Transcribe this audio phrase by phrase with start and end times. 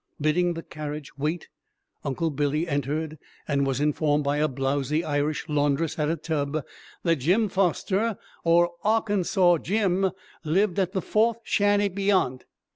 [0.19, 1.47] Bidding the carriage wait;
[2.03, 6.65] Uncle Billy entered, and was informed by a blowzy Irish laundress at a tub
[7.03, 10.09] that Jim Foster, or "Arkansaw Jim,"
[10.43, 12.45] lived at the fourth shanty "beyant."